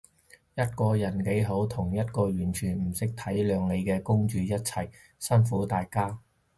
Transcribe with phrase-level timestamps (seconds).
[0.55, 4.89] 一個人幾好，同一個完全唔識體諒你嘅公主一齊，
[5.19, 6.17] 辛苦大家